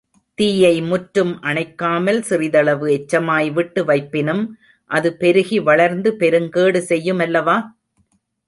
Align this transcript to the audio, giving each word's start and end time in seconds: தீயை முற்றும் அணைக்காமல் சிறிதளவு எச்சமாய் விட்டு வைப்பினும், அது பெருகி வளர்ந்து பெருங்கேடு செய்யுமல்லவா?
தீயை 0.37 0.75
முற்றும் 0.81 1.33
அணைக்காமல் 1.41 2.21
சிறிதளவு 2.21 2.87
எச்சமாய் 2.91 3.49
விட்டு 3.51 3.83
வைப்பினும், 3.85 4.43
அது 4.91 5.11
பெருகி 5.17 5.59
வளர்ந்து 5.69 6.11
பெருங்கேடு 6.19 6.81
செய்யுமல்லவா? 6.89 7.57